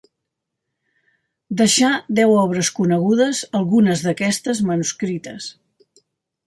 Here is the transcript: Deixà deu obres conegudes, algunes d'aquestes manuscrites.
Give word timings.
Deixà 1.59 1.91
deu 2.21 2.33
obres 2.45 2.73
conegudes, 2.79 3.43
algunes 3.61 4.03
d'aquestes 4.09 4.67
manuscrites. 4.73 5.55